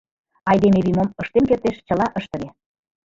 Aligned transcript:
Айдеме 0.49 0.79
вий 0.85 0.95
мом 0.97 1.09
ыштен 1.21 1.43
кертеш, 1.49 1.75
чыла 1.87 2.07
ыштыме». 2.19 2.49